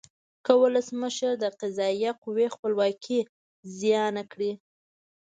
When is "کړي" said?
4.31-4.51